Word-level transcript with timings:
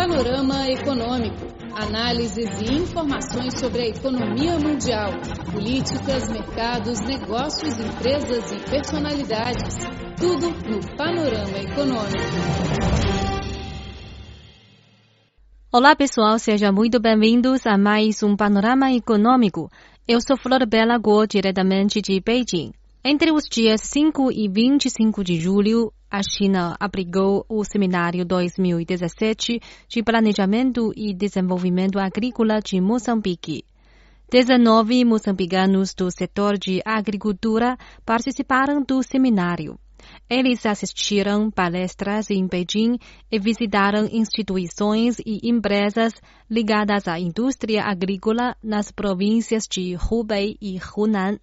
Panorama 0.00 0.66
Econômico. 0.66 1.46
Análises 1.74 2.48
e 2.62 2.74
informações 2.74 3.60
sobre 3.60 3.82
a 3.82 3.88
economia 3.88 4.58
mundial, 4.58 5.10
políticas, 5.52 6.26
mercados, 6.30 7.00
negócios, 7.00 7.78
empresas 7.78 8.50
e 8.50 8.70
personalidades. 8.70 9.76
Tudo 10.18 10.48
no 10.70 10.96
Panorama 10.96 11.58
Econômico. 11.58 12.16
Olá 15.70 15.94
pessoal, 15.94 16.38
sejam 16.38 16.72
muito 16.72 16.98
bem-vindos 16.98 17.66
a 17.66 17.76
mais 17.76 18.22
um 18.22 18.34
Panorama 18.34 18.90
Econômico. 18.90 19.70
Eu 20.08 20.22
sou 20.22 20.34
Flor 20.38 20.66
Bela 20.66 20.96
Go, 20.96 21.26
diretamente 21.26 22.00
de 22.00 22.18
Beijing. 22.20 22.72
Entre 23.04 23.30
os 23.30 23.44
dias 23.44 23.82
5 23.82 24.32
e 24.32 24.48
25 24.48 25.22
de 25.22 25.38
julho, 25.38 25.92
a 26.10 26.20
China 26.22 26.76
abrigou 26.80 27.46
o 27.48 27.62
Seminário 27.62 28.24
2017 28.24 29.60
de 29.88 30.02
Planejamento 30.02 30.92
e 30.96 31.14
Desenvolvimento 31.14 32.00
Agrícola 32.00 32.60
de 32.60 32.80
Moçambique. 32.80 33.64
19 34.28 35.04
moçambicanos 35.04 35.94
do 35.94 36.10
setor 36.10 36.58
de 36.58 36.80
agricultura 36.84 37.76
participaram 38.04 38.82
do 38.82 39.02
seminário. 39.02 39.78
Eles 40.28 40.64
assistiram 40.66 41.50
palestras 41.50 42.30
em 42.30 42.46
Beijing 42.46 42.98
e 43.30 43.38
visitaram 43.38 44.08
instituições 44.10 45.18
e 45.24 45.48
empresas 45.48 46.12
ligadas 46.50 47.06
à 47.06 47.20
indústria 47.20 47.84
agrícola 47.84 48.56
nas 48.62 48.90
províncias 48.90 49.64
de 49.70 49.96
Hubei 49.96 50.56
e 50.60 50.78
Hunan 50.96 51.38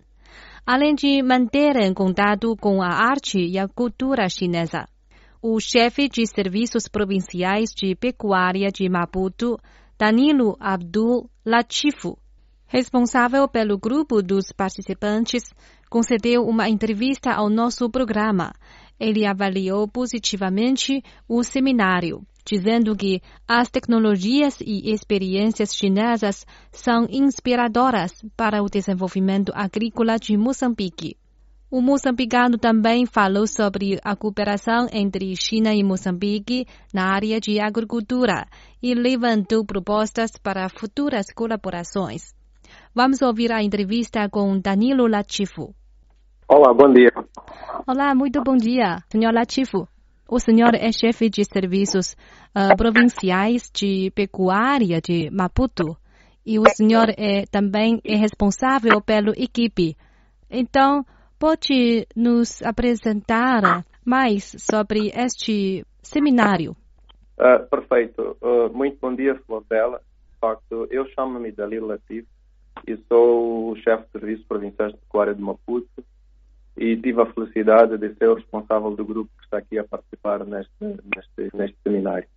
além 0.67 0.93
de 0.93 1.23
manterem 1.23 1.93
contato 1.93 2.53
com 2.57 2.81
a 2.81 2.89
arte 2.89 3.39
e 3.39 3.57
a 3.57 3.69
cultura 3.69 4.27
chinesa. 4.27 4.85
O 5.41 5.61
chefe 5.61 6.09
de 6.09 6.27
serviços 6.27 6.89
provinciais 6.89 7.69
de 7.73 7.95
pecuária 7.95 8.69
de 8.69 8.89
Maputo, 8.89 9.57
Danilo 9.97 10.57
Abdul 10.59 11.29
Latifu, 11.45 12.17
responsável 12.67 13.47
pelo 13.47 13.77
grupo 13.77 14.21
dos 14.21 14.51
participantes, 14.51 15.43
concedeu 15.89 16.43
uma 16.45 16.67
entrevista 16.67 17.31
ao 17.31 17.49
nosso 17.49 17.89
programa. 17.89 18.51
Ele 18.99 19.25
avaliou 19.25 19.87
positivamente 19.87 21.01
o 21.29 21.43
seminário 21.45 22.27
dizendo 22.47 22.95
que 22.95 23.21
as 23.45 23.69
tecnologias 23.69 24.61
e 24.61 24.93
experiências 24.93 25.75
chinesas 25.75 26.45
são 26.71 27.05
inspiradoras 27.09 28.23
para 28.37 28.63
o 28.63 28.69
desenvolvimento 28.69 29.51
agrícola 29.53 30.17
de 30.17 30.37
Moçambique. 30.37 31.17
O 31.69 31.81
moçambicano 31.81 32.57
também 32.57 33.05
falou 33.05 33.45
sobre 33.45 33.99
a 34.01 34.15
cooperação 34.15 34.87
entre 34.93 35.35
China 35.35 35.75
e 35.75 35.83
Moçambique 35.83 36.65
na 36.93 37.13
área 37.13 37.41
de 37.41 37.59
agricultura 37.59 38.47
e 38.81 38.93
levantou 38.93 39.65
propostas 39.65 40.31
para 40.41 40.69
futuras 40.69 41.25
colaborações. 41.35 42.33
Vamos 42.95 43.21
ouvir 43.21 43.51
a 43.51 43.61
entrevista 43.61 44.29
com 44.29 44.57
Danilo 44.57 45.07
Latifu. 45.07 45.75
Olá, 46.47 46.73
bom 46.73 46.93
dia. 46.93 47.11
Olá, 47.85 48.15
muito 48.15 48.41
bom 48.41 48.55
dia, 48.55 48.99
senhor 49.11 49.33
Latifu. 49.33 49.85
O 50.29 50.39
senhor 50.39 50.75
é 50.75 50.91
chefe 50.91 51.29
de 51.29 51.45
serviços 51.45 52.13
uh, 52.55 52.75
provinciais 52.75 53.71
de 53.73 54.11
pecuária 54.11 54.99
de 54.99 55.29
Maputo 55.31 55.95
e 56.45 56.59
o 56.59 56.63
senhor 56.75 57.09
é 57.17 57.45
também 57.45 58.01
é 58.03 58.15
responsável 58.15 59.01
pela 59.01 59.31
equipe. 59.37 59.95
Então, 60.49 61.05
pode 61.39 62.07
nos 62.15 62.61
apresentar 62.61 63.85
mais 64.05 64.55
sobre 64.57 65.11
este 65.15 65.85
seminário? 66.01 66.75
Uh, 67.37 67.65
perfeito. 67.69 68.37
Uh, 68.41 68.69
muito 68.75 68.97
bom 68.99 69.15
dia, 69.15 69.35
Flor 69.45 69.63
Bela. 69.69 69.99
De 70.33 70.39
facto, 70.39 70.87
eu 70.89 71.05
chamo-me 71.09 71.51
Dalil 71.51 71.85
Latif 71.85 72.25
e 72.85 72.97
sou 73.07 73.71
o 73.71 73.75
chefe 73.77 74.05
de 74.05 74.11
serviços 74.11 74.45
provinciais 74.45 74.91
de 74.91 74.99
pecuária 74.99 75.33
de 75.33 75.41
Maputo 75.41 76.03
e 76.77 76.95
tive 76.95 77.21
a 77.21 77.25
felicidade 77.25 77.97
de 77.97 78.13
ser 78.15 78.29
o 78.29 78.35
responsável 78.35 78.95
do 78.95 79.03
grupo 79.03 79.31
que 79.37 79.43
está 79.45 79.57
aqui 79.57 79.79
a 79.79 79.83
participar 79.83 80.45
neste, 80.45 80.71
neste, 80.81 81.57
neste 81.57 81.77
seminário. 81.83 82.27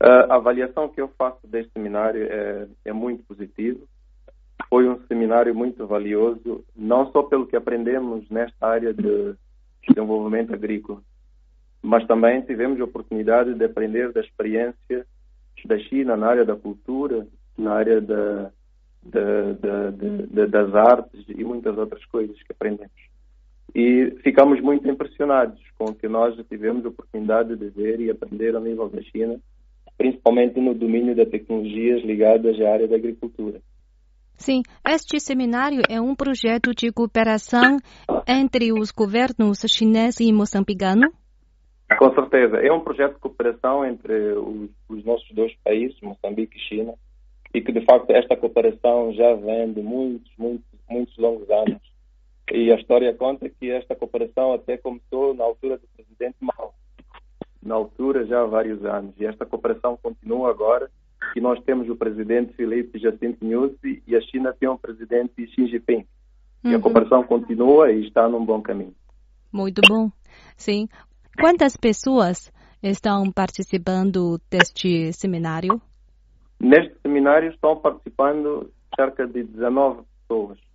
A 0.00 0.34
avaliação 0.34 0.88
que 0.88 1.00
eu 1.00 1.08
faço 1.16 1.46
deste 1.46 1.72
seminário 1.72 2.26
é, 2.28 2.66
é 2.84 2.92
muito 2.92 3.22
positiva. 3.24 3.80
Foi 4.68 4.88
um 4.88 4.98
seminário 5.06 5.54
muito 5.54 5.86
valioso, 5.86 6.64
não 6.74 7.10
só 7.12 7.22
pelo 7.22 7.46
que 7.46 7.56
aprendemos 7.56 8.28
nesta 8.28 8.66
área 8.66 8.92
de 8.92 9.34
desenvolvimento 9.88 10.52
agrícola, 10.52 11.00
mas 11.80 12.04
também 12.06 12.42
tivemos 12.42 12.80
a 12.80 12.84
oportunidade 12.84 13.54
de 13.54 13.64
aprender 13.64 14.12
da 14.12 14.20
experiência 14.20 15.06
da 15.64 15.78
China 15.78 16.16
na 16.16 16.26
área 16.26 16.44
da 16.44 16.56
cultura, 16.56 17.26
na 17.56 17.74
área 17.74 18.00
da, 18.00 18.50
da, 19.04 19.90
da, 19.90 20.46
das 20.46 20.74
artes 20.74 21.24
e 21.28 21.44
muitas 21.44 21.78
outras 21.78 22.04
coisas 22.06 22.36
que 22.42 22.52
aprendemos 22.52 23.15
e 23.78 24.10
ficamos 24.22 24.58
muito 24.62 24.88
impressionados 24.88 25.60
com 25.78 25.90
o 25.90 25.94
que 25.94 26.08
nós 26.08 26.34
tivemos 26.48 26.82
a 26.86 26.88
oportunidade 26.88 27.54
de 27.56 27.68
ver 27.68 28.00
e 28.00 28.10
aprender 28.10 28.56
a 28.56 28.60
nível 28.60 28.88
da 28.88 29.02
China, 29.02 29.38
principalmente 29.98 30.58
no 30.58 30.72
domínio 30.72 31.14
das 31.14 31.28
tecnologias 31.28 32.02
ligadas 32.02 32.58
à 32.58 32.72
área 32.72 32.88
da 32.88 32.96
agricultura. 32.96 33.60
Sim, 34.34 34.62
este 34.88 35.20
seminário 35.20 35.82
é 35.90 36.00
um 36.00 36.14
projeto 36.14 36.74
de 36.74 36.90
cooperação 36.90 37.76
entre 38.26 38.72
os 38.72 38.90
governos 38.90 39.58
chinês 39.68 40.20
e 40.20 40.32
moçambicano? 40.32 41.12
Com 41.98 42.14
certeza, 42.14 42.56
é 42.56 42.72
um 42.72 42.80
projeto 42.80 43.16
de 43.16 43.20
cooperação 43.20 43.84
entre 43.84 44.32
os, 44.38 44.70
os 44.88 45.04
nossos 45.04 45.30
dois 45.34 45.54
países, 45.62 46.00
Moçambique 46.00 46.56
e 46.56 46.60
China, 46.60 46.94
e 47.52 47.60
que 47.60 47.72
de 47.72 47.84
facto 47.84 48.10
esta 48.10 48.38
cooperação 48.38 49.12
já 49.12 49.34
vem 49.34 49.70
de 49.74 49.82
muitos, 49.82 50.32
muitos, 50.38 50.66
muitos 50.88 51.16
longos 51.18 51.50
anos 51.50 51.95
e 52.52 52.70
a 52.70 52.76
história 52.76 53.12
conta 53.14 53.48
que 53.48 53.70
esta 53.70 53.96
cooperação 53.96 54.54
até 54.54 54.76
começou 54.76 55.34
na 55.34 55.44
altura 55.44 55.78
do 55.78 55.86
presidente 55.96 56.36
Mao, 56.40 56.74
na 57.62 57.74
altura 57.74 58.24
já 58.24 58.42
há 58.42 58.46
vários 58.46 58.84
anos. 58.84 59.14
E 59.18 59.26
esta 59.26 59.44
cooperação 59.44 59.98
continua 60.00 60.50
agora, 60.50 60.88
e 61.34 61.40
nós 61.40 61.62
temos 61.64 61.88
o 61.88 61.96
presidente 61.96 62.52
Felipe 62.54 62.98
Jacinto 62.98 63.44
Nyusi 63.44 64.02
e 64.06 64.14
a 64.14 64.20
China 64.20 64.54
tem 64.58 64.68
o 64.68 64.78
presidente 64.78 65.46
Xi 65.48 65.66
Jinping. 65.66 66.06
Uhum. 66.64 66.70
E 66.70 66.72
a 66.72 66.76
uhum. 66.76 66.80
cooperação 66.80 67.24
continua 67.24 67.90
e 67.90 68.06
está 68.06 68.28
num 68.28 68.44
bom 68.44 68.62
caminho. 68.62 68.94
Muito 69.52 69.80
bom. 69.88 70.10
Sim. 70.56 70.88
Quantas 71.38 71.76
pessoas 71.76 72.52
estão 72.82 73.30
participando 73.32 74.40
deste 74.48 75.12
seminário? 75.12 75.80
Neste 76.60 76.94
seminário 77.02 77.50
estão 77.50 77.76
participando 77.76 78.70
cerca 78.96 79.26
de 79.26 79.42
19 79.42 80.02
pessoas 80.22 80.65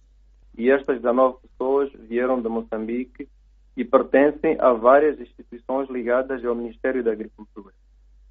e 0.61 0.69
estas 0.69 0.97
19 1.01 1.39
pessoas 1.41 1.91
vieram 2.07 2.39
de 2.39 2.47
Moçambique 2.47 3.27
e 3.75 3.83
pertencem 3.83 4.57
a 4.59 4.71
várias 4.73 5.19
instituições 5.19 5.89
ligadas 5.89 6.45
ao 6.45 6.53
Ministério 6.53 7.03
da 7.03 7.11
Agricultura. 7.11 7.73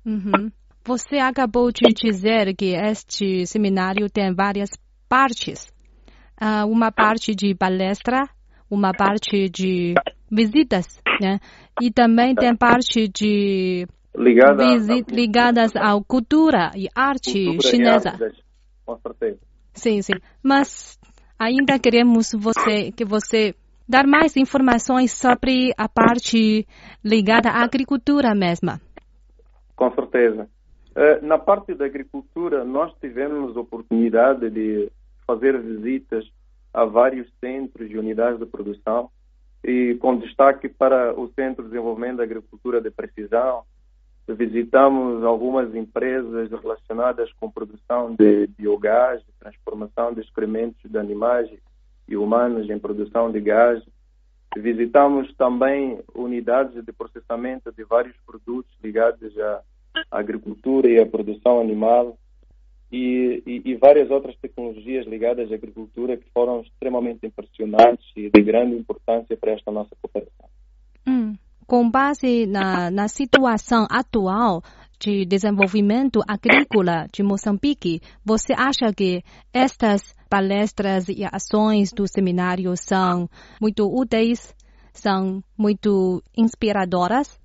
Uhum. 0.07 0.49
Você 0.85 1.17
acabou 1.17 1.73
de 1.73 1.93
dizer 1.93 2.55
que 2.55 2.77
este 2.77 3.45
seminário 3.47 4.09
tem 4.09 4.33
várias 4.33 4.71
partes. 5.09 5.73
Uh, 6.41 6.67
uma 6.71 6.93
parte 6.93 7.35
de 7.35 7.53
palestra, 7.53 8.23
uma 8.71 8.93
parte 8.93 9.49
de 9.49 9.95
visitas, 10.31 10.87
né? 11.21 11.41
E 11.83 11.91
também 11.91 12.37
tem 12.37 12.57
parte 12.57 13.09
de 13.09 13.89
Ligada 14.17 14.65
visit, 14.73 15.13
ligadas 15.13 15.73
à 15.75 16.01
cultura 16.07 16.71
e 16.77 16.87
arte 16.95 17.45
cultura 17.45 17.69
chinesa. 17.69 18.09
E 18.19 18.25
arte, 18.25 18.45
com 18.87 18.97
certeza. 18.99 19.39
Sim, 19.75 20.03
sim. 20.03 20.15
Mas 20.43 20.99
ainda 21.41 21.79
queremos 21.79 22.33
você 22.35 22.93
que 22.93 23.03
você 23.03 23.55
dar 23.89 24.07
mais 24.07 24.37
informações 24.37 25.11
sobre 25.11 25.73
a 25.77 25.89
parte 25.89 26.67
ligada 27.03 27.49
à 27.49 27.65
agricultura 27.65 28.35
mesma. 28.35 28.79
Com 29.75 29.91
certeza. 29.95 30.47
Eh, 30.95 31.21
na 31.23 31.39
parte 31.39 31.75
da 31.75 31.87
agricultura, 31.87 32.63
nós 32.63 32.93
tivemos 33.01 33.57
oportunidade 33.57 34.51
de 34.51 34.93
fazer 35.27 35.59
visitas 35.61 36.25
a 36.75 36.85
vários 36.85 37.27
centros 37.41 37.91
e 37.91 37.97
unidades 37.97 38.39
de 38.39 38.47
produção 38.47 39.11
e 39.65 39.97
com 40.01 40.19
destaque 40.19 40.69
para 40.69 41.19
o 41.19 41.29
Centro 41.33 41.65
de 41.65 41.71
Desenvolvimento 41.71 42.19
da 42.19 42.25
Agricultura 42.25 42.81
de 42.81 42.91
Precisão. 42.91 43.63
Visitamos 44.37 45.25
algumas 45.25 45.75
empresas 45.75 46.51
relacionadas 46.51 47.33
com 47.35 47.51
produção 47.51 48.15
de 48.15 48.47
biogás, 48.49 49.23
transformação 49.39 50.13
de 50.15 50.21
excrementos 50.21 50.91
de 50.91 50.99
animais 50.99 51.51
e 52.09 52.17
humanos 52.17 52.69
em 52.69 52.79
produção 52.79 53.31
de 53.31 53.41
gás. 53.41 53.83
Visitamos 54.57 55.33
também 55.37 56.01
unidades 56.15 56.85
de 56.85 56.93
processamento 56.93 57.73
de 57.73 57.85
vários 57.85 58.17
produtos 58.27 58.73
ligados 58.83 59.37
à 59.39 59.63
agricultura 60.11 60.89
e 60.89 61.01
à 61.01 61.07
produção 61.07 61.61
animal 61.61 62.19
e, 62.91 63.43
e, 63.47 63.63
e, 63.65 63.77
várias 63.77 64.11
outras 64.11 64.37
tecnologias 64.37 65.07
ligadas 65.07 65.51
à 65.53 65.55
agricultura 65.55 66.17
que 66.17 66.29
foram 66.35 66.61
extremamente 66.63 67.25
impressionantes 67.25 68.05
e 68.17 68.29
de 68.29 68.43
grande 68.43 68.75
importância 68.75 69.37
para 69.37 69.53
esta 69.53 69.71
nossa 69.71 69.95
cooperação. 70.03 70.49
Hum. 71.07 71.37
Com 71.71 71.89
base 71.89 72.49
na, 72.49 72.91
na 72.91 73.07
situação 73.07 73.87
atual 73.89 74.61
de 74.99 75.25
Desenvolvimento 75.25 76.19
Agrícola 76.27 77.07
de 77.15 77.23
Moçambique, 77.23 78.01
você 78.27 78.53
acha 78.55 78.93
que 78.93 79.23
estas 79.55 80.13
palestras 80.29 81.09
e 81.09 81.23
ações 81.25 81.93
do 81.93 82.09
seminário 82.09 82.73
são 82.77 83.29
muito 83.63 83.85
úteis, 83.87 84.53
são 84.93 85.45
muito 85.57 86.21
inspiradoras? 86.37 87.39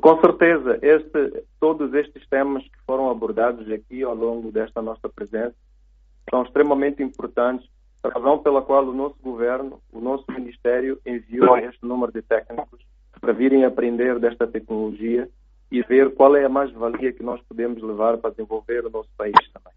Com 0.00 0.18
certeza, 0.22 0.78
este, 0.80 1.44
todos 1.60 1.92
estes 1.92 2.26
temas 2.30 2.62
que 2.62 2.84
foram 2.86 3.10
abordados 3.10 3.70
aqui 3.70 4.02
ao 4.02 4.14
longo 4.14 4.50
desta 4.50 4.80
nossa 4.80 5.10
presença 5.10 5.54
são 6.30 6.42
extremamente 6.42 7.02
importantes, 7.02 7.68
razão 8.02 8.38
pela 8.38 8.62
qual 8.62 8.86
o 8.86 8.94
nosso 8.94 9.16
governo, 9.22 9.78
o 9.92 10.00
nosso 10.00 10.24
ministério 10.30 10.98
enviou 11.04 11.58
este 11.58 11.84
número 11.84 12.10
de 12.10 12.22
técnicos 12.22 12.80
para 13.20 13.32
virem 13.32 13.64
aprender 13.64 14.18
desta 14.18 14.46
tecnologia 14.46 15.28
e 15.70 15.82
ver 15.82 16.14
qual 16.14 16.34
é 16.36 16.44
a 16.44 16.48
mais-valia 16.48 17.12
que 17.12 17.22
nós 17.22 17.40
podemos 17.42 17.82
levar 17.82 18.18
para 18.18 18.30
desenvolver 18.30 18.86
o 18.86 18.90
nosso 18.90 19.10
país 19.16 19.34
também. 19.52 19.72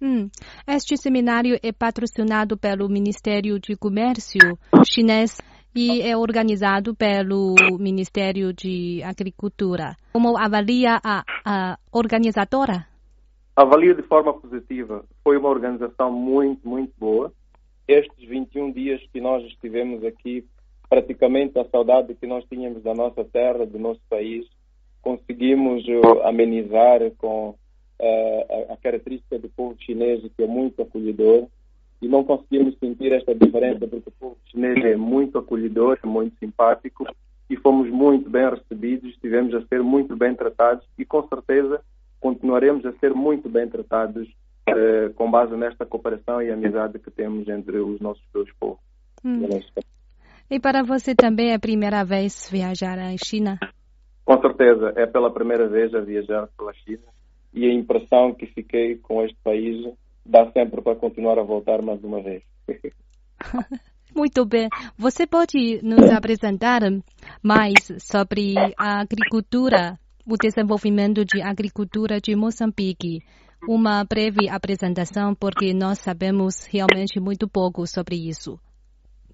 Hum. 0.00 0.28
Este 0.66 0.96
seminário 0.96 1.58
é 1.62 1.72
patrocinado 1.72 2.56
pelo 2.56 2.88
Ministério 2.88 3.58
de 3.60 3.76
Comércio 3.76 4.58
chinês 4.84 5.38
e 5.74 6.02
é 6.02 6.16
organizado 6.16 6.94
pelo 6.94 7.54
Ministério 7.78 8.52
de 8.52 9.02
Agricultura. 9.04 9.96
Como 10.12 10.36
avalia 10.36 11.00
a, 11.02 11.22
a 11.44 11.78
organizadora? 11.92 12.86
Avalia 13.56 13.94
de 13.94 14.02
forma 14.02 14.32
positiva. 14.34 15.04
Foi 15.22 15.36
uma 15.36 15.48
organização 15.48 16.10
muito, 16.10 16.66
muito 16.68 16.92
boa. 16.98 17.32
Estes 17.86 18.28
21 18.28 18.72
dias 18.72 19.00
que 19.12 19.20
nós 19.20 19.44
estivemos 19.44 20.04
aqui, 20.04 20.44
praticamente 20.92 21.58
a 21.58 21.64
saudade 21.64 22.14
que 22.14 22.26
nós 22.26 22.44
tínhamos 22.50 22.82
da 22.82 22.92
nossa 22.92 23.24
terra, 23.24 23.64
do 23.64 23.78
nosso 23.78 24.02
país, 24.10 24.44
conseguimos 25.00 25.82
uh, 25.88 26.20
amenizar 26.24 27.00
com 27.16 27.54
a, 27.98 28.74
a 28.74 28.76
característica 28.76 29.38
do 29.38 29.48
povo 29.48 29.74
chinês 29.80 30.20
que 30.36 30.42
é 30.42 30.46
muito 30.46 30.82
acolhedor 30.82 31.46
e 32.02 32.06
não 32.06 32.22
conseguimos 32.22 32.78
sentir 32.78 33.10
esta 33.10 33.34
diferença 33.34 33.88
porque 33.88 34.10
o 34.10 34.12
povo 34.20 34.36
chinês 34.50 34.84
é 34.84 34.94
muito 34.94 35.38
acolhedor, 35.38 35.98
é 36.04 36.06
muito 36.06 36.36
simpático 36.38 37.06
e 37.48 37.56
fomos 37.56 37.88
muito 37.88 38.28
bem 38.28 38.50
recebidos, 38.50 39.08
estivemos 39.12 39.54
a 39.54 39.62
ser 39.68 39.82
muito 39.82 40.14
bem 40.14 40.34
tratados 40.34 40.86
e 40.98 41.06
com 41.06 41.26
certeza 41.26 41.80
continuaremos 42.20 42.84
a 42.84 42.92
ser 42.98 43.14
muito 43.14 43.48
bem 43.48 43.66
tratados 43.66 44.28
eh, 44.66 45.10
com 45.14 45.30
base 45.30 45.56
nesta 45.56 45.86
cooperação 45.86 46.42
e 46.42 46.50
amizade 46.50 46.98
que 46.98 47.10
temos 47.10 47.48
entre 47.48 47.78
os 47.78 47.98
nossos 47.98 48.22
dois 48.30 48.52
povos. 48.60 48.78
Hum. 49.24 49.48
E 50.52 50.60
para 50.60 50.82
você 50.82 51.14
também 51.14 51.52
é 51.52 51.54
a 51.54 51.58
primeira 51.58 52.04
vez 52.04 52.46
viajar 52.52 52.98
à 52.98 53.16
China? 53.16 53.58
Com 54.22 54.38
certeza, 54.38 54.92
é 54.96 55.06
pela 55.06 55.32
primeira 55.32 55.66
vez 55.66 55.94
a 55.94 56.00
viajar 56.00 56.46
pela 56.58 56.74
China 56.74 57.08
e 57.54 57.64
a 57.64 57.72
impressão 57.72 58.34
que 58.34 58.44
fiquei 58.44 58.98
com 58.98 59.24
este 59.24 59.38
país 59.42 59.94
dá 60.26 60.52
sempre 60.52 60.82
para 60.82 60.94
continuar 60.94 61.38
a 61.38 61.42
voltar 61.42 61.80
mais 61.80 62.04
uma 62.04 62.20
vez. 62.20 62.42
Muito 64.14 64.44
bem. 64.44 64.68
Você 64.98 65.26
pode 65.26 65.80
nos 65.82 66.10
apresentar 66.10 66.82
mais 67.42 67.72
sobre 67.98 68.52
a 68.76 69.00
agricultura, 69.00 69.98
o 70.26 70.36
desenvolvimento 70.36 71.24
de 71.24 71.40
agricultura 71.40 72.20
de 72.20 72.36
Moçambique? 72.36 73.20
Uma 73.66 74.04
breve 74.04 74.50
apresentação, 74.50 75.34
porque 75.34 75.72
nós 75.72 76.00
sabemos 76.00 76.66
realmente 76.66 77.18
muito 77.18 77.48
pouco 77.48 77.86
sobre 77.86 78.16
isso. 78.16 78.60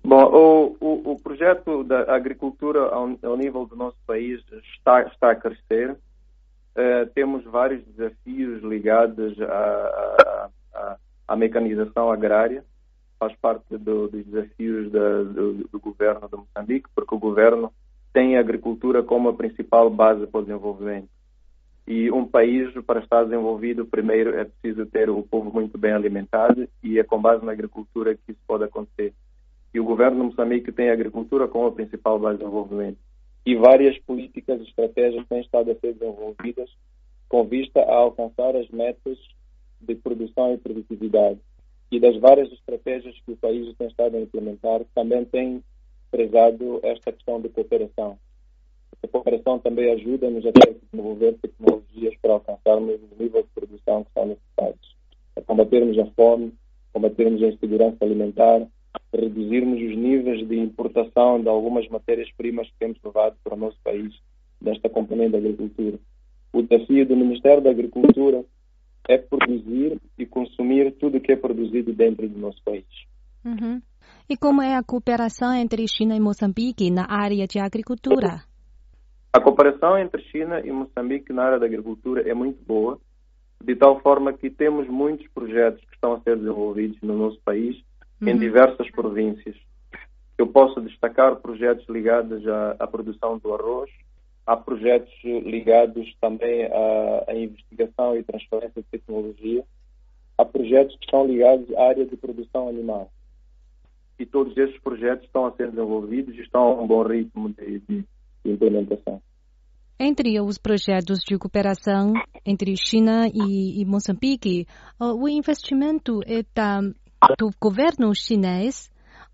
Bom, 0.05 0.25
o, 0.25 0.77
o, 0.81 1.13
o 1.13 1.21
projeto 1.21 1.85
da 1.85 2.15
agricultura 2.15 2.81
ao, 2.81 3.19
ao, 3.23 3.37
nível 3.37 3.67
do 3.67 3.77
nosso 3.77 3.97
país 4.07 4.43
está, 4.75 5.03
está 5.03 5.31
a 5.33 5.37
crescer. 5.37 5.93
Uh, 5.93 7.07
temos 7.15 7.45
vários 7.45 7.85
desafios 7.85 8.63
ligados 8.63 9.41
à, 9.43 10.51
à, 10.75 10.97
à 11.27 11.37
mecanização 11.37 12.11
agrária, 12.11 12.65
faz 13.19 13.35
parte 13.37 13.77
do, 13.77 14.09
dos 14.09 14.25
desafios 14.25 14.91
da, 14.93 15.23
do, 15.25 15.69
do, 15.69 15.81
governo 15.81 16.29
de 16.29 16.37
Moçambique, 16.37 16.89
porque 16.95 17.15
o 17.15 17.19
governo 17.19 17.73
tem 18.13 18.37
a 18.37 18.41
agricultura 18.41 19.03
como 19.03 19.29
a 19.29 19.35
principal 19.35 19.91
base 19.91 20.27
para 20.27 20.41
o 20.41 20.45
desenvolvimento. 20.45 21.09
E 21.87 22.11
um 22.13 22.27
país, 22.27 22.73
para 22.85 23.01
estar 23.01 23.25
desenvolvido, 23.25 23.87
primeiro 23.87 24.39
é 24.39 24.45
preciso 24.45 24.87
ter 24.87 25.11
o 25.11 25.23
povo 25.23 25.51
muito 25.51 25.77
bem 25.77 25.93
alimentado 25.93 26.69
e 26.83 26.99
é 26.99 27.03
com 27.03 27.21
base 27.21 27.45
na 27.45 27.53
agricultura 27.53 28.15
que 28.15 28.33
isso 28.33 28.41
pode 28.47 28.65
acontecer. 28.65 29.13
E 29.73 29.81
o 29.81 29.85
governo 29.85 30.25
Moçambique 30.25 30.73
tem 30.73 30.91
a 30.91 30.93
agricultura 30.93 31.47
como 31.47 31.67
a 31.67 31.73
principal 31.73 32.19
base 32.19 32.39
de 32.39 32.45
desenvolvimento 32.45 32.99
e 33.49 33.55
várias 33.55 33.99
políticas 34.01 34.61
e 34.61 34.65
estratégias 34.65 35.27
têm 35.27 35.41
estado 35.41 35.71
a 35.71 35.75
ser 35.77 35.95
desenvolvidas 35.95 36.69
com 37.31 37.45
vista 37.45 37.81
a 37.81 37.95
alcançar 37.95 38.55
as 38.55 38.69
metas 38.69 39.19
de 39.81 39.95
produção 39.95 40.53
e 40.53 40.59
produtividade. 40.59 41.39
E 41.91 41.99
das 41.99 42.15
várias 42.19 42.53
estratégias 42.53 43.19
que 43.25 43.33
o 43.33 43.37
país 43.39 43.75
tem 43.79 43.89
estado 43.89 44.19
a 44.19 44.21
implementar, 44.21 44.83
também 44.95 45.25
tem 45.25 45.65
prezado 46.11 46.81
esta 46.83 47.11
questão 47.11 47.41
de 47.41 47.49
cooperação. 47.49 48.19
A 49.03 49.09
cooperação 49.09 49.59
também 49.59 49.93
ajuda-nos 49.93 50.45
a 50.45 50.51
desenvolver 50.51 51.39
tecnologias 51.41 52.15
para 52.21 52.35
alcançarmos 52.35 52.97
o 52.97 53.23
nível 53.23 53.43
de 53.43 53.49
produção 53.55 54.05
que 54.05 54.13
são 54.13 54.27
necessários, 54.27 54.97
a 55.37 55.41
combatermos 55.41 55.99
a 55.99 56.05
fome, 56.11 56.53
combatermos 56.93 57.43
a 57.43 57.47
insegurança 57.47 57.97
alimentar, 58.03 58.67
reduzirmos 59.13 59.81
os 59.81 59.97
níveis 59.97 60.47
de 60.47 60.57
importação 60.59 61.41
de 61.41 61.49
algumas 61.49 61.89
matérias-primas 61.89 62.69
que 62.69 62.79
temos 62.79 62.99
levado 63.03 63.37
para 63.43 63.55
o 63.55 63.59
nosso 63.59 63.79
país 63.83 64.15
desta 64.61 64.89
componente 64.89 65.33
da 65.33 65.39
agricultura. 65.39 65.99
O 66.53 66.63
desafio 66.63 67.07
do 67.07 67.17
Ministério 67.17 67.63
da 67.63 67.71
Agricultura 67.71 68.45
é 69.09 69.17
produzir 69.17 69.99
e 70.19 70.27
consumir 70.27 70.93
tudo 70.93 71.19
o 71.19 71.21
que 71.21 71.33
é 71.33 71.37
produzido 71.37 71.93
dentro 71.93 72.29
do 72.29 72.39
nosso 72.39 72.63
país. 72.63 72.87
Uhum. 73.45 73.81
E 74.29 74.37
como 74.37 74.61
é 74.61 74.77
a 74.77 74.83
cooperação 74.83 75.55
entre 75.55 75.87
China 75.89 76.15
e 76.15 76.21
Moçambique 76.21 76.91
na 76.91 77.07
área 77.09 77.47
de 77.47 77.59
agricultura? 77.59 78.43
A 79.33 79.41
cooperação 79.41 79.99
entre 79.99 80.23
China 80.25 80.61
e 80.61 80.71
Moçambique 80.71 81.33
na 81.33 81.45
área 81.45 81.59
da 81.59 81.67
agricultura 81.67 82.29
é 82.29 82.35
muito 82.35 82.63
boa, 82.65 82.99
de 83.63 83.75
tal 83.77 84.01
forma 84.01 84.33
que 84.33 84.51
temos 84.51 84.89
muitos 84.89 85.27
projetos 85.29 85.83
que 85.85 85.95
estão 85.95 86.15
a 86.15 86.21
ser 86.21 86.37
desenvolvidos 86.37 86.99
no 87.03 87.17
nosso 87.17 87.41
país 87.43 87.77
uhum. 88.21 88.29
em 88.29 88.39
diversas 88.39 88.91
províncias. 88.91 89.57
Eu 90.37 90.47
posso 90.47 90.81
destacar 90.81 91.37
projetos 91.37 91.87
ligados 91.89 92.47
à, 92.47 92.77
à, 92.79 92.87
produção 92.87 93.39
do 93.39 93.53
arroz, 93.55 93.91
há 94.47 94.57
projetos 94.57 95.13
ligados 95.25 96.15
também 96.21 96.65
à, 96.67 97.25
à, 97.29 97.35
investigação 97.35 98.17
e 98.17 98.23
transferência 98.23 98.83
de 98.83 98.89
tecnologia, 98.89 99.65
há 100.37 100.45
projetos 100.45 100.97
que 100.97 101.05
estão 101.05 101.27
ligados 101.27 101.69
à 101.75 101.89
área 101.89 102.07
de 102.07 102.17
produção 102.17 102.69
animal. 102.69 103.11
E 104.19 104.27
todos 104.27 104.57
esses 104.57 104.79
projetos 104.81 105.27
estão 105.27 105.47
a 105.47 105.53
ser 105.53 105.71
desenvolvidos 105.71 106.35
e 106.37 106.41
estão 106.41 106.63
a 106.63 106.83
um 106.83 106.87
bom 106.87 107.03
ritmo 107.03 107.51
de, 107.51 107.81
de, 107.81 108.05
implementação. 108.45 109.21
Entre 110.01 110.41
os 110.41 110.59
projetos 110.59 111.19
de 111.29 111.37
cooperação 111.37 112.13
entre 112.47 112.77
China 112.77 113.29
e, 113.29 113.81
e 113.81 113.85
Moçambique, 113.85 114.67
o 115.01 115.29
investimento 115.29 116.21
é 116.25 116.45
da 116.55 116.81
do 117.39 117.51
governo 117.61 118.15
chinês 118.15 118.91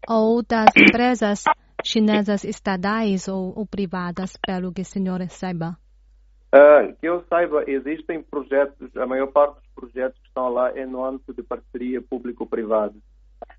ou 0.08 0.42
das 0.42 0.70
empresas 0.76 1.44
chinesas 1.84 2.44
estatais 2.44 3.28
ou, 3.28 3.52
ou 3.56 3.66
privadas, 3.66 4.36
pelo 4.46 4.72
que 4.72 4.82
o 4.82 4.84
senhor 4.84 5.20
saiba? 5.28 5.76
Uh, 6.54 6.94
que 7.00 7.06
eu 7.06 7.24
saiba, 7.28 7.64
existem 7.66 8.22
projetos, 8.22 8.96
a 8.96 9.06
maior 9.06 9.26
parte 9.26 9.56
dos 9.56 9.70
projetos 9.74 10.18
que 10.20 10.28
estão 10.28 10.48
lá 10.48 10.70
é 10.76 10.86
no 10.86 11.04
âmbito 11.04 11.34
de 11.34 11.42
parceria 11.42 12.00
público-privada. 12.00 12.94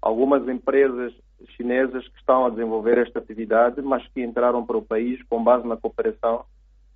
Algumas 0.01 0.47
empresas 0.47 1.13
chinesas 1.55 2.07
que 2.07 2.17
estão 2.17 2.45
a 2.45 2.49
desenvolver 2.49 2.97
esta 2.97 3.19
atividade, 3.19 3.81
mas 3.81 4.07
que 4.07 4.23
entraram 4.23 4.65
para 4.65 4.77
o 4.77 4.81
país 4.81 5.21
com 5.29 5.43
base 5.43 5.67
na 5.67 5.75
cooperação 5.75 6.45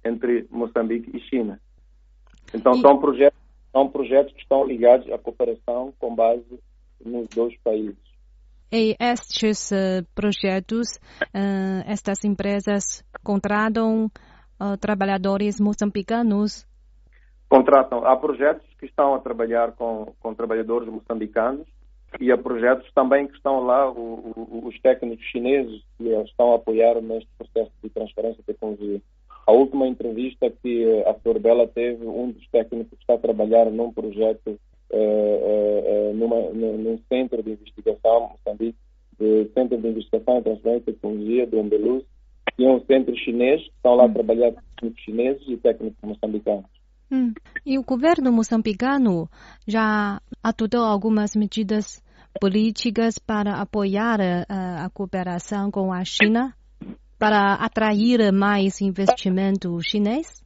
entre 0.04 0.48
Moçambique 0.50 1.16
e 1.16 1.20
China. 1.20 1.60
Então, 2.54 2.74
e... 2.74 2.82
são, 2.82 2.98
projetos, 2.98 3.40
são 3.72 3.90
projetos 3.90 4.34
que 4.34 4.42
estão 4.42 4.66
ligados 4.66 5.12
à 5.12 5.18
cooperação 5.18 5.94
com 6.00 6.16
base 6.16 6.60
nos 7.06 7.28
dois 7.30 7.56
países. 7.64 8.10
E 8.72 8.96
estes 9.00 9.72
uh, 9.72 10.06
projetos, 10.14 10.98
uh, 11.36 11.82
estas 11.88 12.24
empresas 12.24 13.04
contratam 13.24 14.06
uh, 14.06 14.78
trabalhadores 14.80 15.60
moçambicanos? 15.60 16.68
Contratam. 17.50 18.06
Há 18.06 18.16
projetos 18.16 18.68
que 18.80 18.86
estão 18.86 19.16
a 19.16 19.20
trabalhar 19.20 19.72
com, 19.72 20.14
com 20.20 20.36
trabalhadores 20.36 20.88
moçambicanos 20.88 21.68
e 22.20 22.32
há 22.32 22.38
projetos 22.38 22.88
também 22.94 23.28
que 23.28 23.36
estão 23.36 23.66
lá, 23.66 23.90
o, 23.90 24.34
o, 24.36 24.68
os 24.68 24.80
técnicos 24.82 25.26
chineses 25.26 25.82
que 25.98 26.08
estão 26.26 26.54
a 26.54 26.58
apoiar 26.58 27.02
neste 27.02 27.30
processo 27.40 27.72
de 27.84 27.90
transferência 27.90 28.38
de 28.38 28.54
tecnologia. 28.54 29.02
A 29.48 29.52
última 29.52 29.88
entrevista 29.88 30.52
que 30.62 31.04
a 31.08 31.14
Flor 31.16 31.40
Bela 31.40 31.68
teve, 31.68 32.06
um 32.06 32.30
dos 32.30 32.48
técnicos 32.50 33.00
está 33.00 33.16
a 33.16 33.20
trabalhar 33.20 33.66
num 33.72 33.92
projeto 33.92 34.60
uh, 34.92 36.12
uh, 36.12 36.14
numa, 36.14 36.42
num 36.52 37.00
centro 37.10 37.42
de 37.44 37.52
investigação, 37.52 38.30
Moçambique, 38.30 38.78
de 39.20 39.50
Centro 39.54 39.78
de 39.78 39.88
Investigação 39.88 40.38
e 40.38 40.44
Transferência 40.44 40.80
de 40.80 40.94
Tecnologia 40.94 41.48
do 41.48 41.60
Umbeluz, 41.60 42.04
que 42.56 42.66
é 42.66 42.70
um 42.70 42.84
centro 42.86 43.16
chinês, 43.18 43.62
que 43.62 43.72
estão 43.76 43.96
lá 43.96 44.06
a 44.06 44.10
trabalhar 44.10 44.52
técnicos 44.52 45.04
chineses 45.04 45.48
e 45.48 45.58
técnicos 45.58 46.00
moçambicanos. 46.02 46.66
Hum. 47.12 47.34
E 47.66 47.78
o 47.78 47.84
governo 47.84 48.32
moçambicano 48.32 49.28
já 49.68 50.22
adotou 50.44 50.82
algumas 50.82 51.36
medidas 51.36 52.04
políticas 52.40 53.18
para 53.18 53.60
apoiar 53.60 54.20
uh, 54.20 54.86
a 54.86 54.90
cooperação 54.94 55.72
com 55.72 55.92
a 55.92 56.04
China, 56.06 56.54
para 57.18 57.56
atrair 57.56 58.32
mais 58.32 58.80
investimento 58.80 59.78
chinês? 59.82 60.42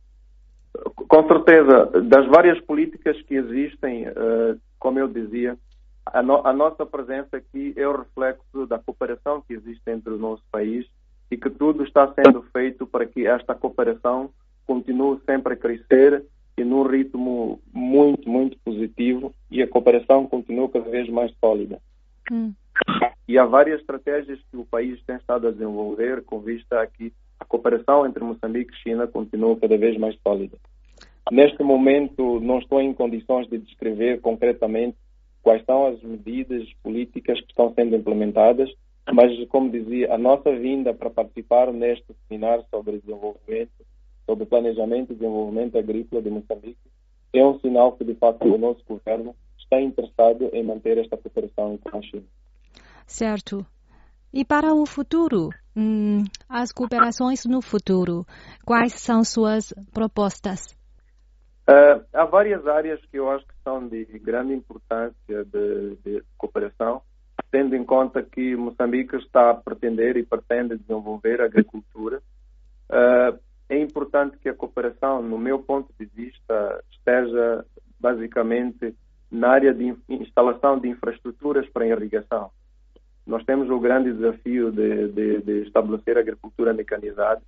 Com 0.83 1.27
certeza. 1.27 1.85
Das 2.01 2.25
várias 2.27 2.59
políticas 2.61 3.21
que 3.23 3.35
existem, 3.35 4.07
uh, 4.07 4.59
como 4.79 4.99
eu 4.99 5.07
dizia, 5.07 5.57
a, 6.05 6.21
no, 6.21 6.45
a, 6.45 6.51
nossa 6.51 6.85
presença 6.85 7.37
aqui 7.37 7.73
é 7.77 7.87
o 7.87 7.97
reflexo 7.97 8.67
da 8.67 8.77
cooperação 8.77 9.41
que 9.41 9.53
existe 9.53 9.89
entre 9.89 10.13
o 10.13 10.17
nosso 10.17 10.43
país 10.51 10.85
e 11.31 11.37
que 11.37 11.49
tudo 11.49 11.83
está 11.83 12.13
sendo 12.13 12.41
feito 12.51 12.85
para 12.85 13.05
que 13.05 13.25
esta 13.25 13.55
cooperação 13.55 14.29
continue 14.65 15.19
sempre 15.25 15.53
a 15.53 15.57
crescer 15.57 16.23
e 16.57 16.63
num 16.63 16.83
ritmo 16.83 17.61
muito, 17.73 18.29
muito 18.29 18.57
positivo 18.63 19.33
e 19.49 19.61
a 19.61 19.67
cooperação 19.67 20.27
continua 20.27 20.69
cada 20.69 20.89
vez 20.89 21.09
mais 21.09 21.33
sólida. 21.39 21.79
Hum. 22.31 22.53
E 23.27 23.37
há 23.37 23.45
várias 23.45 23.79
estratégias 23.79 24.39
que 24.51 24.57
o 24.57 24.65
país 24.65 25.01
tem 25.05 25.15
estado 25.15 25.47
a 25.47 25.51
desenvolver 25.51 26.23
com 26.23 26.39
vista 26.39 26.81
a 26.81 26.87
que 26.87 27.13
a 27.39 27.45
cooperação 27.45 28.05
entre 28.05 28.23
Moçambique 28.23 28.73
e 28.73 28.77
China 28.77 29.07
continua 29.07 29.57
cada 29.57 29.77
vez 29.77 29.97
mais 29.97 30.15
sólida. 30.21 30.57
Neste 31.31 31.63
momento, 31.63 32.39
não 32.39 32.59
estou 32.59 32.81
em 32.81 32.93
condições 32.93 33.47
de 33.47 33.57
descrever 33.57 34.19
concretamente 34.21 34.97
quais 35.41 35.63
são 35.65 35.87
as 35.87 36.01
medidas 36.01 36.67
políticas 36.83 37.39
que 37.41 37.47
estão 37.49 37.73
sendo 37.73 37.95
implementadas, 37.95 38.69
mas, 39.11 39.31
como 39.49 39.69
dizia, 39.69 40.13
a 40.13 40.17
nossa 40.17 40.51
vinda 40.55 40.93
para 40.93 41.09
participar 41.09 41.71
neste 41.73 42.13
seminário 42.27 42.65
sobre 42.69 42.99
desenvolvimento 42.99 43.71
sobre 44.25 44.45
planejamento 44.45 45.11
e 45.11 45.15
desenvolvimento 45.15 45.77
agrícola 45.77 46.21
de 46.21 46.29
Moçambique 46.29 46.79
é 47.33 47.45
um 47.45 47.59
sinal 47.59 47.93
que, 47.93 48.03
de 48.03 48.15
facto, 48.15 48.45
o 48.45 48.57
nosso 48.57 48.81
governo 48.87 49.35
está 49.57 49.81
interessado 49.81 50.49
em 50.53 50.63
manter 50.63 50.97
esta 50.97 51.17
cooperação 51.17 51.77
com 51.77 51.97
a 51.97 52.01
China. 52.01 52.23
Certo. 53.05 53.65
E 54.31 54.45
para 54.45 54.73
o 54.73 54.85
futuro, 54.85 55.49
hum, 55.75 56.23
as 56.47 56.71
cooperações 56.71 57.45
no 57.45 57.61
futuro, 57.61 58.25
quais 58.65 58.93
são 58.93 59.23
suas 59.23 59.73
propostas? 59.91 60.75
Uh, 61.69 62.03
há 62.13 62.25
várias 62.25 62.67
áreas 62.67 62.99
que 63.05 63.17
eu 63.17 63.29
acho 63.31 63.45
que 63.45 63.53
são 63.63 63.87
de 63.87 64.03
grande 64.19 64.53
importância 64.53 65.45
de, 65.45 65.95
de 66.03 66.23
cooperação, 66.37 67.01
tendo 67.49 67.73
em 67.75 67.85
conta 67.85 68.21
que 68.21 68.55
Moçambique 68.55 69.15
está 69.15 69.51
a 69.51 69.53
pretender 69.53 70.17
e 70.17 70.25
pretende 70.25 70.77
desenvolver 70.77 71.41
agricultura. 71.41 72.21
Uh, 72.89 73.39
é 73.69 73.79
importante 73.79 74.37
que 74.39 74.49
a 74.49 74.53
cooperação, 74.53 75.21
no 75.21 75.37
meu 75.37 75.59
ponto 75.59 75.91
de 75.97 76.05
vista, 76.05 76.83
esteja 76.91 77.65
basicamente 77.97 78.93
na 79.31 79.49
área 79.49 79.73
de 79.73 79.95
instalação 80.09 80.77
de 80.77 80.89
infraestruturas 80.89 81.67
para 81.69 81.87
irrigação. 81.87 82.51
Nós 83.25 83.43
temos 83.45 83.69
o 83.69 83.79
grande 83.79 84.11
desafio 84.11 84.69
de, 84.69 85.07
de, 85.07 85.41
de 85.41 85.61
estabelecer 85.63 86.17
agricultura 86.17 86.73
mecanizada 86.73 87.41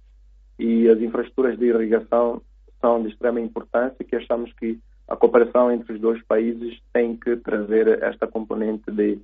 e 0.58 0.90
as 0.90 1.00
infraestruturas 1.00 1.60
de 1.60 1.66
irrigação 1.66 2.42
são 2.82 3.02
de 3.02 3.10
extrema 3.10 3.40
importância 3.40 4.04
que 4.04 4.16
achamos 4.16 4.52
que 4.54 4.80
a 5.08 5.16
cooperação 5.16 5.72
entre 5.72 5.94
os 5.94 6.02
dois 6.02 6.22
países 6.24 6.80
tem 6.92 7.16
que 7.16 7.36
trazer 7.38 8.04
esta 8.04 8.28
componente 8.28 8.92
de 8.92 9.20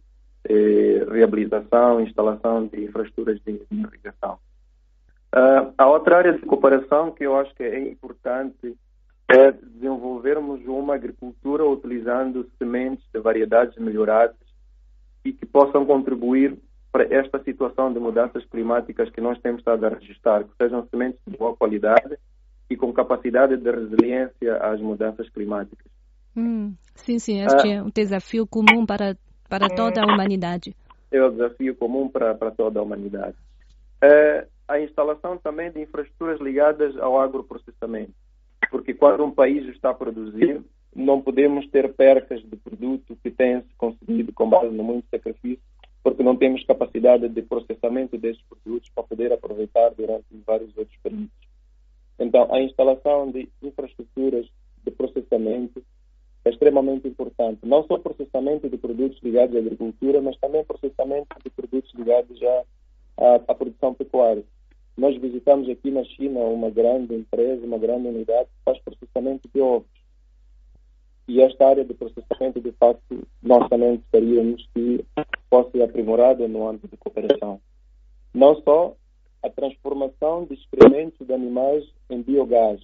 eh, 0.47 1.05
reabilitação, 1.09 2.01
instalação 2.01 2.67
de 2.67 2.83
infraestruturas 2.83 3.39
de 3.41 3.61
irrigação. 3.71 4.37
Uh, 5.33 5.73
a 5.77 5.87
outra 5.87 6.17
área 6.17 6.33
de 6.33 6.41
cooperação 6.41 7.11
que 7.11 7.25
eu 7.25 7.37
acho 7.37 7.55
que 7.55 7.63
é 7.63 7.79
importante 7.79 8.75
é 9.29 9.51
desenvolvermos 9.51 10.65
uma 10.65 10.95
agricultura 10.95 11.65
utilizando 11.65 12.49
sementes 12.57 13.05
de 13.13 13.19
variedades 13.19 13.77
melhoradas 13.77 14.35
e 15.23 15.31
que 15.31 15.45
possam 15.45 15.85
contribuir 15.85 16.57
para 16.91 17.05
esta 17.05 17.41
situação 17.43 17.93
de 17.93 17.99
mudanças 17.99 18.43
climáticas 18.45 19.09
que 19.09 19.21
nós 19.21 19.39
temos 19.39 19.59
estado 19.59 19.85
a 19.85 19.89
registrar, 19.89 20.43
que 20.43 20.51
sejam 20.61 20.85
sementes 20.89 21.21
de 21.25 21.37
boa 21.37 21.55
qualidade 21.55 22.17
e 22.71 22.77
com 22.77 22.93
capacidade 22.93 23.57
de 23.57 23.69
resiliência 23.69 24.55
às 24.61 24.79
mudanças 24.79 25.27
climáticas. 25.29 25.85
Hum, 26.37 26.73
sim, 26.95 27.19
sim, 27.19 27.41
este 27.41 27.67
uh, 27.67 27.71
é 27.71 27.83
um 27.83 27.89
desafio 27.93 28.47
comum 28.47 28.85
para, 28.85 29.17
para 29.49 29.67
toda 29.67 30.01
a 30.01 30.05
humanidade. 30.05 30.73
É 31.11 31.21
um 31.21 31.31
desafio 31.31 31.75
comum 31.75 32.07
para, 32.07 32.33
para 32.33 32.49
toda 32.51 32.79
a 32.79 32.83
humanidade. 32.83 33.35
Uh, 34.01 34.47
a 34.69 34.79
instalação 34.79 35.37
também 35.37 35.69
de 35.69 35.81
infraestruturas 35.81 36.39
ligadas 36.39 36.95
ao 36.97 37.19
agroprocessamento, 37.19 38.13
porque 38.69 38.93
quando 38.93 39.25
um 39.25 39.31
país 39.31 39.67
está 39.67 39.89
a 39.89 39.93
produzir, 39.93 40.61
não 40.95 41.21
podemos 41.21 41.67
ter 41.67 41.93
percas 41.93 42.41
de 42.41 42.55
produto 42.55 43.17
que 43.21 43.29
tenha-se 43.29 43.67
conseguido 43.77 44.31
com 44.31 44.49
base 44.49 44.73
no 44.73 44.81
muito 44.81 45.09
sacrifício, 45.11 45.61
porque 46.01 46.23
não 46.23 46.37
temos 46.37 46.63
capacidade 46.63 47.27
de 47.27 47.41
processamento 47.41 48.17
desses 48.17 48.41
produtos 48.43 48.89
para 48.95 49.03
poder 49.03 49.33
aproveitar 49.33 49.89
durante 49.89 50.25
vários 50.47 50.75
outros 50.77 50.97
períodos. 51.03 51.40
Então, 52.21 52.47
a 52.53 52.61
instalação 52.61 53.31
de 53.31 53.49
infraestruturas 53.63 54.47
de 54.85 54.91
processamento 54.91 55.83
é 56.45 56.51
extremamente 56.51 57.07
importante. 57.07 57.59
Não 57.63 57.83
só 57.87 57.97
processamento 57.97 58.69
de 58.69 58.77
produtos 58.77 59.19
ligados 59.23 59.55
à 59.55 59.59
agricultura, 59.59 60.21
mas 60.21 60.37
também 60.37 60.63
processamento 60.63 61.27
de 61.43 61.49
produtos 61.49 61.91
ligados 61.95 62.39
à, 62.43 62.63
à, 63.17 63.35
à 63.47 63.55
produção 63.55 63.95
pecuária. 63.95 64.43
Nós 64.95 65.19
visitamos 65.19 65.67
aqui 65.67 65.89
na 65.89 66.03
China 66.03 66.41
uma 66.41 66.69
grande 66.69 67.15
empresa, 67.15 67.65
uma 67.65 67.79
grande 67.79 68.07
unidade 68.09 68.49
que 68.49 68.63
faz 68.65 68.77
processamento 68.83 69.49
de 69.51 69.59
ovos. 69.59 69.89
E 71.27 71.41
esta 71.41 71.69
área 71.69 71.83
de 71.83 71.93
processamento, 71.95 72.61
de 72.61 72.71
facto, 72.73 73.27
nós 73.41 73.67
também 73.67 73.95
gostaríamos 73.95 74.67
que 74.75 75.03
fosse 75.49 75.81
aprimorada 75.81 76.47
no 76.47 76.67
âmbito 76.67 76.87
de 76.87 76.97
cooperação. 76.97 77.59
Não 78.31 78.61
só 78.61 78.95
a 79.43 79.49
transformação 79.49 80.45
de 80.45 80.53
excrementos 80.53 81.25
de 81.25 81.33
animais 81.33 81.83
em 82.09 82.21
biogás. 82.21 82.81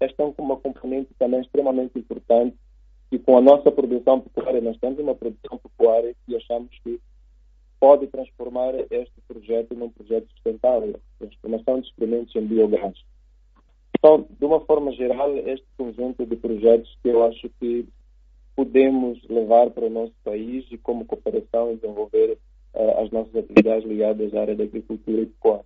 Esta 0.00 0.22
é 0.22 0.34
uma 0.38 0.56
componente 0.56 1.10
também 1.18 1.40
extremamente 1.40 1.98
importante 1.98 2.56
e 3.10 3.18
com 3.18 3.36
a 3.36 3.40
nossa 3.40 3.70
produção 3.72 4.20
pecuária, 4.20 4.60
nós 4.60 4.78
temos 4.78 4.98
uma 4.98 5.14
produção 5.14 5.58
pecuária 5.58 6.14
que 6.26 6.36
achamos 6.36 6.70
que 6.84 7.00
pode 7.80 8.06
transformar 8.08 8.74
este 8.90 9.14
projeto 9.26 9.74
num 9.74 9.90
projeto 9.90 10.28
sustentável, 10.32 11.00
transformação 11.18 11.80
de 11.80 11.88
experimentos 11.88 12.34
em 12.36 12.46
biogás. 12.46 12.98
Então, 13.98 14.26
de 14.28 14.44
uma 14.44 14.60
forma 14.60 14.92
geral, 14.92 15.36
este 15.38 15.66
conjunto 15.76 16.24
de 16.26 16.36
projetos 16.36 16.96
que 17.02 17.08
eu 17.08 17.24
acho 17.24 17.48
que 17.58 17.86
podemos 18.54 19.22
levar 19.28 19.70
para 19.70 19.86
o 19.86 19.90
nosso 19.90 20.14
país 20.24 20.66
e 20.70 20.78
como 20.78 21.04
cooperação 21.04 21.76
desenvolver 21.76 22.38
uh, 22.74 23.02
as 23.02 23.10
nossas 23.10 23.34
atividades 23.36 23.84
ligadas 23.88 24.34
à 24.34 24.40
área 24.40 24.56
da 24.56 24.64
agricultura 24.64 25.22
e 25.22 25.26
pecuária. 25.26 25.64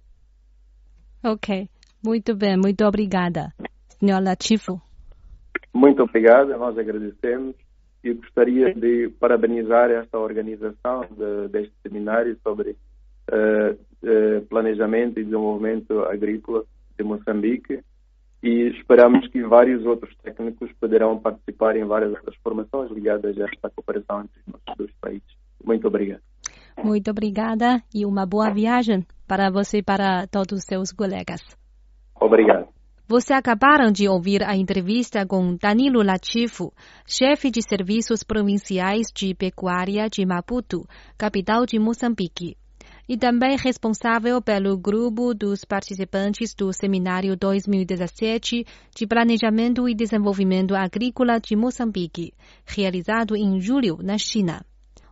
Ok, 1.24 1.68
muito 2.04 2.34
bem, 2.34 2.56
muito 2.56 2.84
obrigada, 2.84 3.52
Sr. 3.88 4.20
Latifo. 4.22 4.80
Muito 5.72 6.02
obrigada, 6.02 6.56
nós 6.56 6.76
agradecemos 6.76 7.54
e 8.02 8.12
gostaria 8.12 8.74
de 8.74 9.08
parabenizar 9.20 9.90
esta 9.90 10.18
organização 10.18 11.06
de, 11.10 11.48
deste 11.48 11.72
seminário 11.82 12.36
sobre 12.42 12.76
uh, 13.30 13.72
uh, 13.72 14.42
planejamento 14.48 15.20
e 15.20 15.24
desenvolvimento 15.24 16.00
agrícola 16.00 16.64
de 16.98 17.04
Moçambique 17.04 17.80
e 18.42 18.68
esperamos 18.76 19.28
que 19.28 19.42
vários 19.44 19.86
outros 19.86 20.14
técnicos 20.16 20.70
poderão 20.80 21.18
participar 21.18 21.76
em 21.76 21.84
várias 21.84 22.10
outras 22.10 22.34
formações 22.42 22.90
ligadas 22.90 23.38
a 23.38 23.44
esta 23.44 23.70
cooperação 23.70 24.22
entre 24.22 24.40
os 24.40 24.46
nossos 24.52 24.76
dois 24.76 24.90
países. 25.00 25.36
Muito 25.64 25.86
obrigado. 25.86 26.31
Muito 26.82 27.10
obrigada 27.10 27.82
e 27.94 28.06
uma 28.06 28.26
boa 28.26 28.50
viagem 28.52 29.04
para 29.26 29.50
você 29.50 29.78
e 29.78 29.82
para 29.82 30.26
todos 30.26 30.58
os 30.58 30.64
seus 30.64 30.92
colegas. 30.92 31.40
Obrigado. 32.20 32.68
Você 33.08 33.34
acabaram 33.34 33.92
de 33.92 34.08
ouvir 34.08 34.42
a 34.42 34.56
entrevista 34.56 35.26
com 35.26 35.54
Danilo 35.56 36.02
Latifo, 36.02 36.72
chefe 37.06 37.50
de 37.50 37.60
serviços 37.60 38.22
provinciais 38.22 39.08
de 39.14 39.34
pecuária 39.34 40.08
de 40.08 40.24
Maputo, 40.24 40.86
capital 41.18 41.66
de 41.66 41.78
Moçambique, 41.78 42.56
e 43.08 43.18
também 43.18 43.56
responsável 43.56 44.40
pelo 44.40 44.78
grupo 44.78 45.34
dos 45.34 45.64
participantes 45.64 46.54
do 46.54 46.72
Seminário 46.72 47.36
2017 47.36 48.64
de 48.96 49.06
Planejamento 49.06 49.86
e 49.88 49.94
Desenvolvimento 49.94 50.74
Agrícola 50.74 51.38
de 51.38 51.54
Moçambique, 51.54 52.32
realizado 52.64 53.36
em 53.36 53.60
julho 53.60 53.98
na 54.02 54.16
China. 54.16 54.64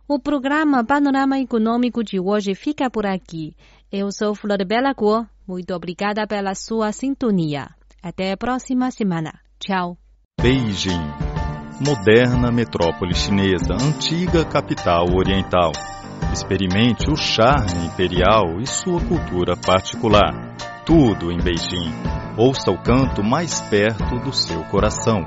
O 0.07 0.19
programa 0.19 0.83
Panorama 0.83 1.39
Econômico 1.39 2.03
de 2.03 2.19
hoje 2.19 2.53
fica 2.55 2.89
por 2.89 3.05
aqui. 3.05 3.55
Eu 3.91 4.11
sou 4.11 4.35
Flor 4.35 4.65
Bela 4.65 4.93
Guo. 4.93 5.25
Muito 5.47 5.73
obrigada 5.73 6.27
pela 6.27 6.53
sua 6.55 6.91
sintonia. 6.91 7.69
Até 8.01 8.31
a 8.31 8.37
próxima 8.37 8.91
semana. 8.91 9.33
Tchau. 9.59 9.97
Beijing. 10.41 11.01
Moderna 11.85 12.51
metrópole 12.51 13.13
chinesa, 13.15 13.73
antiga 13.73 14.45
capital 14.45 15.05
oriental. 15.15 15.71
Experimente 16.31 17.09
o 17.09 17.15
charme 17.15 17.85
imperial 17.85 18.59
e 18.59 18.67
sua 18.67 18.99
cultura 19.05 19.55
particular. 19.57 20.55
Tudo 20.85 21.31
em 21.31 21.37
Beijing 21.37 22.21
Ouça 22.37 22.71
o 22.71 22.77
canto 22.81 23.21
mais 23.21 23.61
perto 23.61 24.17
do 24.19 24.31
seu 24.31 24.63
coração. 24.63 25.25